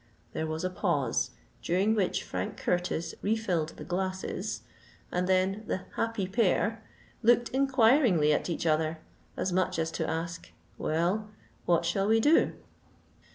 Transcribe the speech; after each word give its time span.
There 0.33 0.47
was 0.47 0.63
a 0.63 0.69
pause, 0.71 1.29
during 1.61 1.93
which 1.93 2.23
Frank 2.23 2.57
Curtis 2.57 3.13
refilled 3.21 3.69
the 3.77 3.83
glasses; 3.83 4.61
and 5.11 5.27
then 5.27 5.63
the 5.67 5.81
"happy 5.95 6.25
pair" 6.25 6.83
looked 7.21 7.49
inquiringly 7.49 8.33
at 8.33 8.49
each 8.49 8.65
other, 8.65 8.97
as 9.37 9.53
much 9.53 9.77
as 9.77 9.91
to 9.91 10.09
ask, 10.09 10.51
"Well, 10.79 11.29
what 11.67 11.85
shall 11.85 12.07
we 12.07 12.19
do?" 12.19 12.53